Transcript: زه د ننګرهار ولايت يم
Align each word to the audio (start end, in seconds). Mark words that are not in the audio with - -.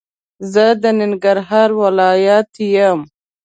زه 0.53 0.65
د 0.81 0.83
ننګرهار 0.99 1.69
ولايت 1.83 2.49
يم 2.75 2.99